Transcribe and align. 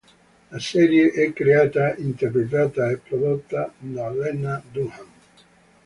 La 0.49 0.57
serie 0.59 1.11
è 1.11 1.31
creata, 1.31 1.93
interpretata 1.95 2.89
e 2.89 2.97
prodotta 2.97 3.71
da 3.77 4.09
Lena 4.09 4.59
Dunham. 4.71 5.05